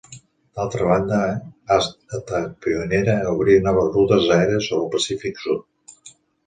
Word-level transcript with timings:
D'altra 0.59 0.87
banda, 0.91 1.19
ha 1.67 1.77
estat 1.83 2.33
pionera 2.67 3.17
a 3.19 3.37
obrir 3.37 3.59
noves 3.69 3.93
rutes 3.99 4.29
aèries 4.39 4.73
sobre 4.73 4.85
el 4.87 4.93
Pacífic 4.99 5.45
sud. 5.49 6.15